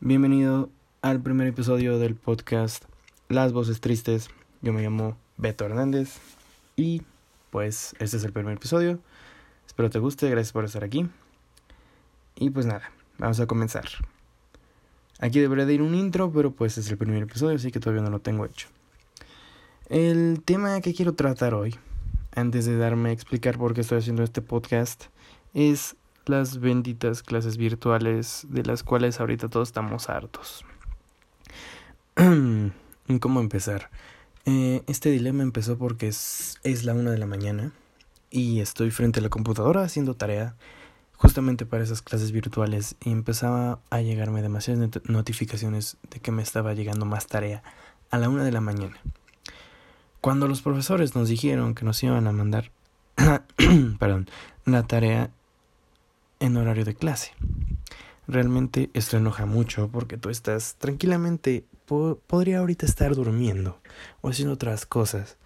[0.00, 0.70] Bienvenido
[1.02, 2.84] al primer episodio del podcast
[3.28, 4.30] Las Voces Tristes.
[4.62, 6.20] Yo me llamo Beto Hernández
[6.76, 7.02] y
[7.50, 9.00] pues este es el primer episodio.
[9.66, 11.08] Espero te guste, gracias por estar aquí.
[12.36, 13.88] Y pues nada, vamos a comenzar.
[15.18, 18.04] Aquí debería de ir un intro, pero pues es el primer episodio, así que todavía
[18.04, 18.68] no lo tengo hecho.
[19.88, 21.74] El tema que quiero tratar hoy,
[22.36, 25.06] antes de darme a explicar por qué estoy haciendo este podcast,
[25.54, 25.96] es
[26.28, 30.64] las benditas clases virtuales de las cuales ahorita todos estamos hartos.
[33.20, 33.90] ¿Cómo empezar?
[34.44, 37.72] Eh, este dilema empezó porque es, es la una de la mañana
[38.30, 40.54] y estoy frente a la computadora haciendo tarea
[41.16, 46.74] justamente para esas clases virtuales y empezaba a llegarme demasiadas notificaciones de que me estaba
[46.74, 47.62] llegando más tarea
[48.10, 48.96] a la una de la mañana.
[50.20, 52.70] Cuando los profesores nos dijeron que nos iban a mandar
[53.98, 54.28] perdón,
[54.64, 55.30] la tarea
[56.40, 57.32] en horario de clase.
[58.26, 61.64] Realmente esto enoja mucho porque tú estás tranquilamente,
[62.26, 63.80] podría ahorita estar durmiendo
[64.20, 65.38] o haciendo otras cosas,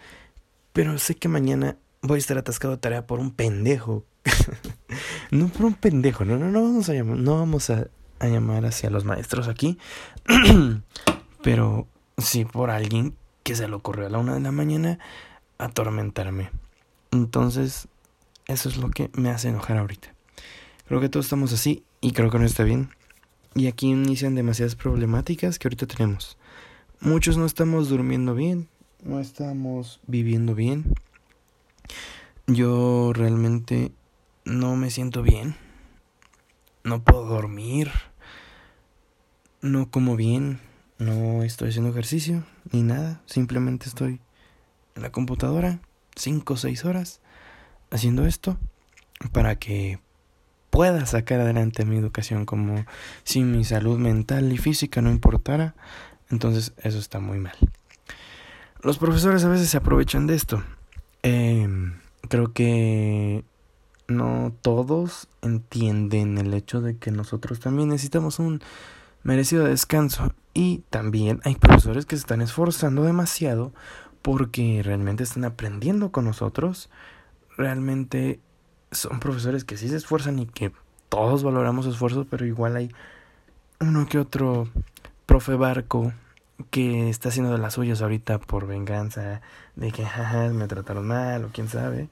[0.73, 4.05] pero sé que mañana voy a estar atascado de tarea por un pendejo.
[5.31, 7.87] no por un pendejo, no, no, no vamos a no vamos a,
[8.19, 9.79] a llamar hacia los maestros aquí,
[11.43, 11.87] pero
[12.19, 14.99] sí por alguien que se le ocurrió a la una de la mañana
[15.59, 16.51] atormentarme.
[17.11, 17.89] Entonces,
[18.47, 20.12] eso es lo que me hace enojar ahorita.
[20.87, 22.91] Creo que todos estamos así y creo que no está bien.
[23.55, 26.39] Y aquí inician demasiadas problemáticas que ahorita tenemos.
[27.01, 28.69] Muchos no estamos durmiendo bien,
[29.03, 30.95] no estamos viviendo bien.
[32.47, 33.93] Yo realmente
[34.45, 35.57] no me siento bien.
[36.85, 37.91] No puedo dormir.
[39.61, 40.61] No como bien.
[40.99, 43.23] No estoy haciendo ejercicio ni nada.
[43.27, 44.21] Simplemente estoy
[44.95, 45.81] en la computadora
[46.15, 47.21] cinco o seis horas
[47.91, 48.57] haciendo esto
[49.33, 50.01] para que
[50.73, 52.87] pueda sacar adelante mi educación como
[53.25, 55.75] si mi salud mental y física no importara,
[56.31, 57.53] entonces eso está muy mal.
[58.81, 60.65] Los profesores a veces se aprovechan de esto.
[61.23, 61.69] Eh,
[62.27, 63.45] creo que
[64.09, 68.63] no todos entienden el hecho de que nosotros también necesitamos un
[69.25, 73.75] merecido descanso y también hay profesores que se están esforzando demasiado
[74.23, 76.89] porque realmente están aprendiendo con nosotros,
[77.59, 78.41] realmente
[78.93, 80.73] son profesores que sí se esfuerzan y que
[81.09, 82.91] todos valoramos su esfuerzo, pero igual hay
[83.81, 84.69] uno que otro
[85.27, 86.13] profe barco
[86.71, 89.41] que está haciendo de las suyas ahorita por venganza,
[89.75, 92.09] de que jaja, me trataron mal o quién sabe.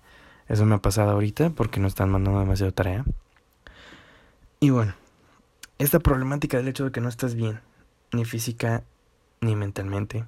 [0.48, 3.04] Eso me ha pasado ahorita porque no están mandando demasiado tarea.
[4.58, 4.94] Y bueno,
[5.78, 7.60] esta problemática del hecho de que no estás bien,
[8.12, 8.82] ni física
[9.40, 10.24] ni mentalmente,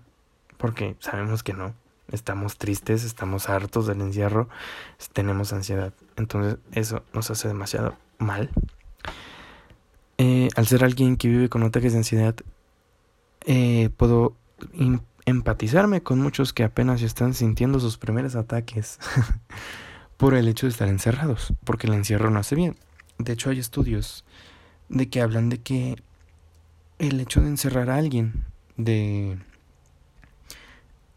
[0.56, 1.74] porque sabemos que no,
[2.12, 4.48] estamos tristes, estamos hartos del encierro,
[5.12, 5.92] tenemos ansiedad.
[6.16, 8.50] Entonces eso nos hace demasiado mal.
[10.18, 12.36] Eh, al ser alguien que vive con ataques de ansiedad,
[13.46, 14.36] eh, puedo
[15.26, 18.98] empatizarme con muchos que apenas están sintiendo sus primeros ataques
[20.16, 22.76] por el hecho de estar encerrados, porque el encierro no hace bien.
[23.18, 24.24] De hecho hay estudios
[24.88, 25.96] de que hablan de que
[26.98, 28.44] el hecho de encerrar a alguien,
[28.76, 29.38] de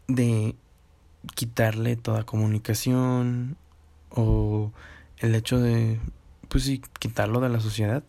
[0.08, 0.54] de
[1.34, 3.56] quitarle toda comunicación
[4.10, 4.72] o
[5.18, 6.00] el hecho de,
[6.48, 8.02] pues sí, quitarlo de la sociedad,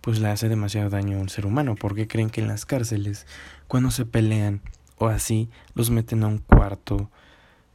[0.00, 3.26] pues le hace demasiado daño a un ser humano, porque creen que en las cárceles,
[3.66, 4.60] cuando se pelean
[4.96, 7.10] o así, los meten a un cuarto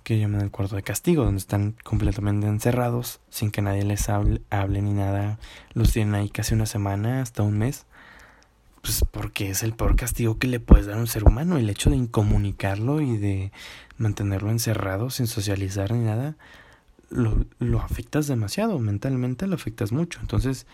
[0.03, 4.41] que llaman el cuarto de castigo, donde están completamente encerrados, sin que nadie les hable,
[4.49, 5.39] hable ni nada,
[5.73, 7.85] los tienen ahí casi una semana, hasta un mes,
[8.83, 11.69] pues porque es el peor castigo que le puedes dar a un ser humano, el
[11.69, 13.53] hecho de incomunicarlo y de
[13.97, 16.35] mantenerlo encerrado sin socializar ni nada,
[17.09, 20.19] lo, lo afectas demasiado, mentalmente lo afectas mucho.
[20.19, 20.67] Entonces,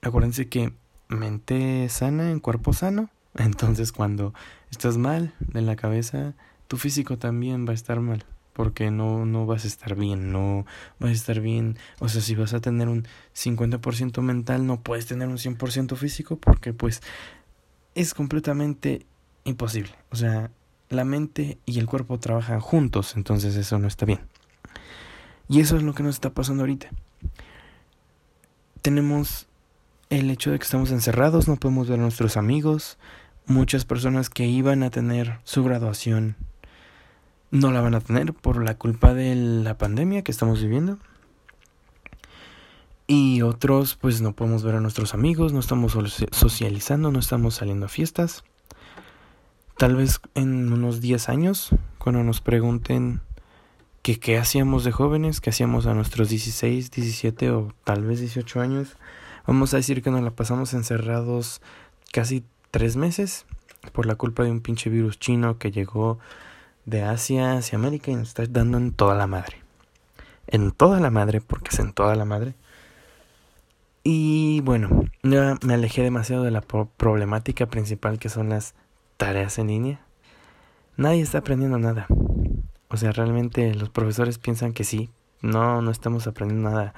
[0.00, 0.72] acuérdense que
[1.08, 3.10] mente sana en cuerpo sano.
[3.34, 4.32] Entonces, cuando
[4.70, 6.34] estás mal de la cabeza,
[6.68, 8.24] tu físico también va a estar mal
[8.56, 10.64] porque no, no vas a estar bien, no
[10.98, 15.04] vas a estar bien, o sea, si vas a tener un 50% mental, no puedes
[15.04, 17.02] tener un 100% físico porque pues
[17.94, 19.04] es completamente
[19.44, 20.50] imposible, o sea,
[20.88, 24.20] la mente y el cuerpo trabajan juntos, entonces eso no está bien.
[25.50, 26.88] Y eso es lo que nos está pasando ahorita.
[28.80, 29.48] Tenemos
[30.08, 32.96] el hecho de que estamos encerrados, no podemos ver a nuestros amigos,
[33.44, 36.36] muchas personas que iban a tener su graduación
[37.50, 40.98] no la van a tener por la culpa de la pandemia que estamos viviendo.
[43.06, 45.96] Y otros, pues no podemos ver a nuestros amigos, no estamos
[46.32, 48.42] socializando, no estamos saliendo a fiestas.
[49.76, 53.20] Tal vez en unos 10 años, cuando nos pregunten
[54.02, 58.60] que qué hacíamos de jóvenes, qué hacíamos a nuestros 16, 17 o tal vez 18
[58.60, 58.96] años,
[59.46, 61.60] vamos a decir que nos la pasamos encerrados
[62.12, 63.46] casi tres meses
[63.92, 66.18] por la culpa de un pinche virus chino que llegó
[66.86, 69.58] de Asia hacia América y nos está dando en toda la madre.
[70.46, 72.54] En toda la madre, porque es en toda la madre.
[74.04, 78.74] Y bueno, ya me alejé demasiado de la problemática principal que son las
[79.16, 80.00] tareas en línea.
[80.96, 82.06] Nadie está aprendiendo nada.
[82.88, 85.10] O sea, realmente los profesores piensan que sí.
[85.42, 86.94] No, no estamos aprendiendo nada.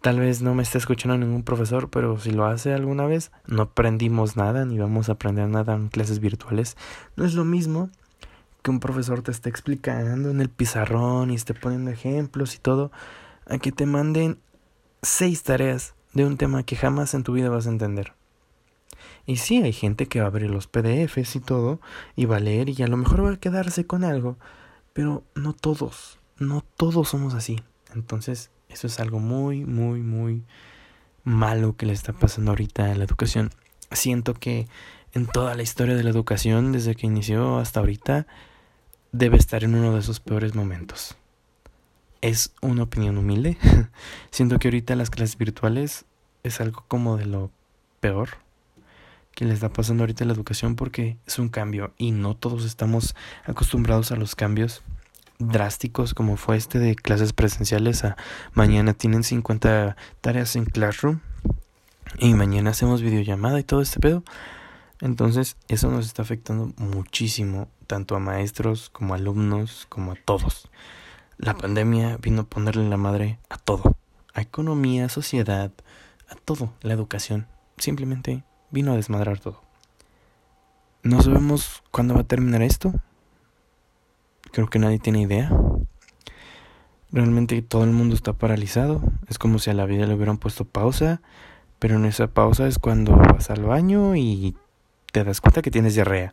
[0.00, 3.62] Tal vez no me esté escuchando ningún profesor, pero si lo hace alguna vez, no
[3.62, 6.76] aprendimos nada ni vamos a aprender nada en clases virtuales.
[7.16, 7.90] No es lo mismo
[8.68, 12.92] que un profesor te esté explicando en el pizarrón y esté poniendo ejemplos y todo,
[13.46, 14.38] a que te manden
[15.00, 18.12] seis tareas de un tema que jamás en tu vida vas a entender.
[19.24, 21.80] Y sí, hay gente que va a abrir los PDFs y todo,
[22.14, 24.36] y va a leer y a lo mejor va a quedarse con algo,
[24.92, 27.62] pero no todos, no todos somos así.
[27.94, 30.44] Entonces, eso es algo muy, muy, muy
[31.24, 33.48] malo que le está pasando ahorita a la educación.
[33.92, 34.68] Siento que
[35.14, 38.26] en toda la historia de la educación, desde que inició hasta ahorita,
[39.12, 41.16] debe estar en uno de esos peores momentos.
[42.20, 43.56] Es una opinión humilde.
[44.30, 46.04] Siento que ahorita las clases virtuales
[46.42, 47.50] es algo como de lo
[48.00, 48.30] peor
[49.34, 53.14] que le está pasando ahorita la educación porque es un cambio y no todos estamos
[53.44, 54.82] acostumbrados a los cambios
[55.38, 58.16] drásticos como fue este de clases presenciales a
[58.52, 61.20] mañana tienen 50 tareas en Classroom
[62.18, 64.24] y mañana hacemos videollamada y todo este pedo.
[65.00, 70.70] Entonces eso nos está afectando muchísimo, tanto a maestros como a alumnos, como a todos.
[71.38, 73.96] La pandemia vino a ponerle la madre a todo,
[74.32, 75.72] a economía, a sociedad,
[76.28, 77.48] a todo, la educación.
[77.78, 79.62] Simplemente vino a desmadrar todo.
[81.02, 82.92] No sabemos cuándo va a terminar esto,
[84.52, 85.50] Creo que nadie tiene idea.
[87.12, 89.02] Realmente todo el mundo está paralizado.
[89.28, 91.20] Es como si a la vida le hubieran puesto pausa.
[91.78, 94.56] Pero en esa pausa es cuando vas al baño y
[95.12, 96.32] te das cuenta que tienes diarrea.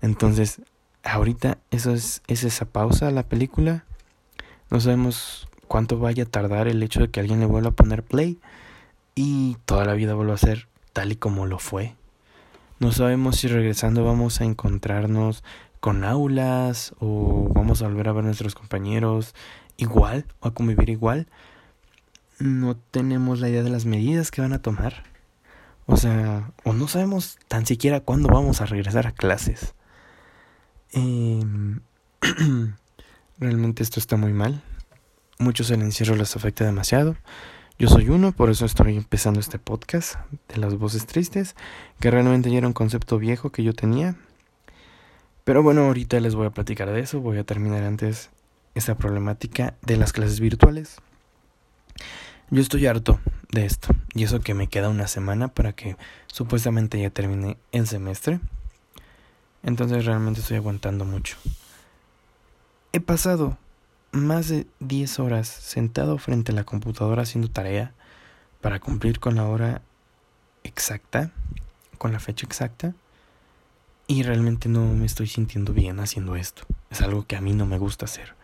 [0.00, 0.60] Entonces,
[1.02, 3.84] ahorita es, es esa pausa a la película.
[4.70, 8.02] No sabemos cuánto vaya a tardar el hecho de que alguien le vuelva a poner
[8.02, 8.38] play.
[9.14, 11.94] Y toda la vida vuelva a ser tal y como lo fue.
[12.78, 15.44] No sabemos si regresando vamos a encontrarnos
[15.80, 19.34] con aulas o vamos a volver a ver a nuestros compañeros
[19.76, 21.26] igual o a convivir igual.
[22.38, 25.04] No tenemos la idea de las medidas que van a tomar.
[25.86, 29.74] O sea, o no sabemos tan siquiera cuándo vamos a regresar a clases.
[30.92, 31.80] Em,
[33.38, 34.62] realmente esto está muy mal.
[35.38, 37.16] Muchos el encierro les afecta demasiado.
[37.78, 40.14] Yo soy uno, por eso estoy empezando este podcast
[40.48, 41.56] de las voces tristes,
[41.98, 44.16] que realmente ya era un concepto viejo que yo tenía,
[45.44, 47.20] pero bueno, ahorita les voy a platicar de eso.
[47.20, 48.30] Voy a terminar antes
[48.74, 50.98] esta problemática de las clases virtuales.
[52.50, 53.18] Yo estoy harto
[53.50, 53.88] de esto.
[54.14, 55.96] Y eso que me queda una semana para que
[56.26, 58.38] supuestamente ya termine el semestre.
[59.62, 61.36] Entonces realmente estoy aguantando mucho.
[62.92, 63.56] He pasado
[64.10, 67.94] más de 10 horas sentado frente a la computadora haciendo tarea
[68.60, 69.82] para cumplir con la hora
[70.64, 71.30] exacta,
[71.98, 72.94] con la fecha exacta.
[74.06, 76.64] Y realmente no me estoy sintiendo bien haciendo esto.
[76.90, 78.34] Es algo que a mí no me gusta hacer.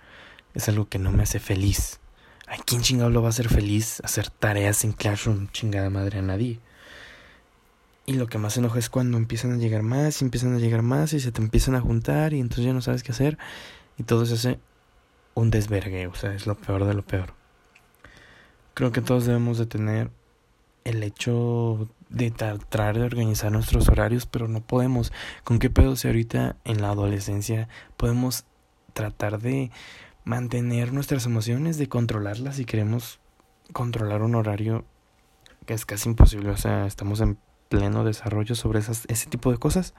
[0.54, 2.00] Es algo que no me hace feliz.
[2.46, 5.48] ¿A quién chingado lo va a hacer feliz hacer tareas en Classroom?
[5.48, 6.60] Chingada madre a nadie.
[8.08, 10.80] Y lo que más enoja es cuando empiezan a llegar más y empiezan a llegar
[10.80, 13.36] más y se te empiezan a juntar y entonces ya no sabes qué hacer.
[13.98, 14.60] Y todo se hace
[15.34, 16.06] un desvergue.
[16.06, 17.34] O sea, es lo peor de lo peor.
[18.72, 20.10] Creo que todos debemos de tener
[20.84, 25.12] el hecho de tratar de organizar nuestros horarios, pero no podemos.
[25.44, 27.68] ¿Con qué pedo si ahorita en la adolescencia
[27.98, 28.46] podemos
[28.94, 29.70] tratar de
[30.24, 33.20] mantener nuestras emociones, de controlarlas si queremos
[33.74, 34.86] controlar un horario
[35.66, 36.48] que es casi imposible?
[36.48, 37.36] O sea, estamos en
[37.68, 39.94] pleno desarrollo sobre esas, ese tipo de cosas.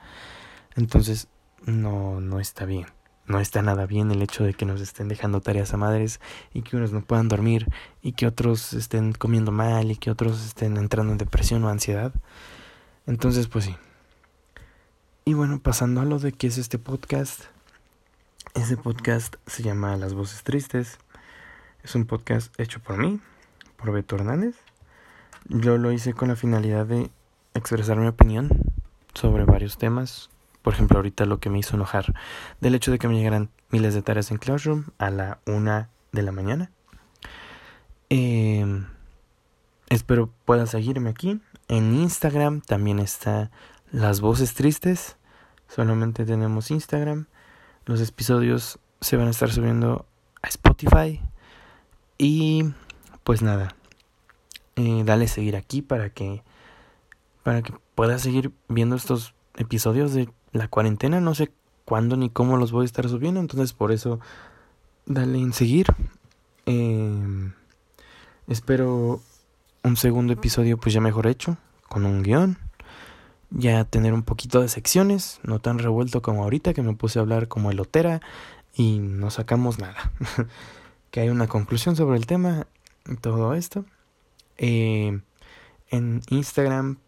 [0.75, 1.27] Entonces,
[1.65, 2.87] no, no está bien
[3.29, 6.19] no está nada bien el hecho de que nos estén dejando tareas a madres
[6.51, 7.67] y que unos no puedan dormir
[8.01, 12.11] y que otros estén comiendo mal y que otros estén entrando en depresión o ansiedad.
[13.05, 13.77] Entonces, pues sí.
[15.25, 17.43] Y bueno, pasando a lo de qué es este podcast.
[18.55, 20.97] Este podcast se llama Las Voces Tristes.
[21.83, 23.21] Es un podcast hecho por mí,
[23.77, 24.55] por Beto Hernández.
[25.47, 27.11] Yo lo hice con la finalidad de
[27.59, 28.49] expresar mi opinión
[29.13, 30.29] sobre varios temas
[30.61, 32.13] por ejemplo, ahorita lo que me hizo enojar
[32.59, 36.21] del hecho de que me llegaran miles de tareas en Classroom a la una de
[36.21, 36.71] la mañana.
[38.09, 38.65] Eh,
[39.89, 41.39] espero puedan seguirme aquí.
[41.67, 43.51] En Instagram también está
[43.91, 45.17] Las Voces Tristes.
[45.67, 47.27] Solamente tenemos Instagram.
[47.85, 50.05] Los episodios se van a estar subiendo
[50.41, 51.21] a Spotify.
[52.17, 52.65] Y
[53.23, 53.75] pues nada.
[54.75, 56.43] Eh, dale seguir aquí para que
[57.49, 61.19] para que puedas seguir viendo estos episodios de la cuarentena.
[61.19, 61.51] No sé
[61.83, 64.19] cuándo ni cómo los voy a estar subiendo, entonces por eso
[65.07, 65.87] dale en seguir.
[66.67, 67.51] Eh,
[68.45, 69.19] espero
[69.83, 72.59] un segundo episodio pues ya mejor hecho, con un guion.
[73.49, 77.23] Ya tener un poquito de secciones, no tan revuelto como ahorita que me puse a
[77.23, 78.21] hablar como elotera
[78.75, 80.11] y no sacamos nada.
[81.09, 82.67] que hay una conclusión sobre el tema
[83.07, 83.85] y todo esto.
[84.59, 85.19] Eh,
[85.89, 86.99] en Instagram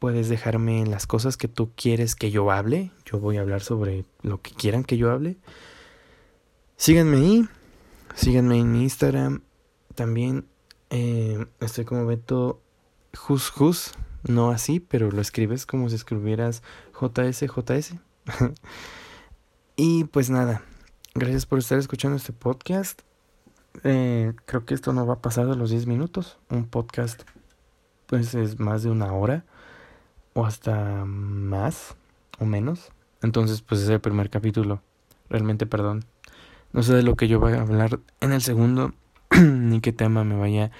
[0.00, 2.90] puedes dejarme las cosas que tú quieres que yo hable.
[3.04, 5.36] Yo voy a hablar sobre lo que quieran que yo hable.
[6.76, 7.48] Síganme ahí.
[8.14, 9.42] Síganme en Instagram.
[9.94, 10.46] También
[10.88, 12.62] eh, estoy como Beto
[13.14, 13.92] Jus Jus.
[14.26, 16.62] No así, pero lo escribes como si escribieras
[16.98, 17.94] JS JS.
[19.76, 20.62] y pues nada.
[21.14, 23.02] Gracias por estar escuchando este podcast.
[23.84, 26.38] Eh, creo que esto no va a pasar de los 10 minutos.
[26.48, 27.22] Un podcast
[28.06, 29.44] pues es más de una hora
[30.34, 31.96] o hasta más
[32.38, 32.92] o menos.
[33.22, 34.82] Entonces pues es el primer capítulo.
[35.28, 36.04] Realmente perdón.
[36.72, 38.92] No sé de lo que yo voy a hablar en el segundo
[39.40, 40.70] ni qué tema me vaya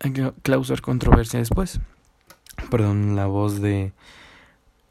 [0.00, 1.80] a causar controversia después.
[2.70, 3.92] Perdón la voz de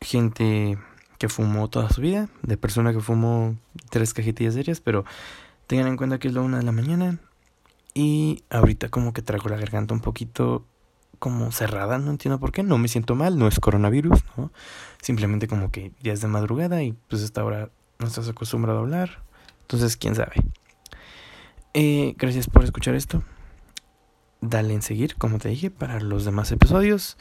[0.02, 0.78] gente
[1.18, 3.56] que fumó toda su vida, de persona que fumó
[3.90, 5.06] tres cajetillas diarias, pero
[5.68, 7.20] tengan en cuenta que es la una de la mañana
[7.94, 10.66] y ahorita como que traigo la garganta un poquito
[11.22, 14.52] como cerrada, no entiendo por qué, no me siento mal, no es coronavirus, ¿no?
[15.04, 18.82] Simplemente como que ya es de madrugada y pues esta hora no estás acostumbrado a
[18.82, 19.22] hablar,
[19.62, 20.34] entonces quién sabe.
[21.76, 23.22] Eh, gracias por escuchar esto.
[24.42, 27.20] Dale en seguir, como te dije, para los demás episodios.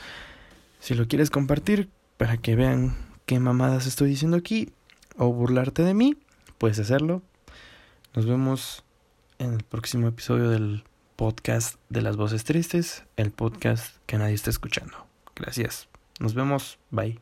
[0.79, 4.73] Si lo quieres compartir para que vean qué mamadas estoy diciendo aquí
[5.19, 6.17] o burlarte de mí,
[6.57, 7.21] puedes hacerlo.
[8.15, 8.83] Nos vemos
[9.39, 10.85] en el próximo episodio del
[11.21, 15.07] podcast de las voces tristes, el podcast que nadie está escuchando.
[15.37, 15.87] Gracias.
[16.19, 16.79] Nos vemos.
[16.91, 17.21] Bye.